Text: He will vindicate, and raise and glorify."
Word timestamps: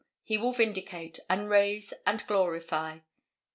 He 0.23 0.35
will 0.39 0.51
vindicate, 0.51 1.19
and 1.29 1.47
raise 1.47 1.93
and 2.07 2.25
glorify." 2.25 3.01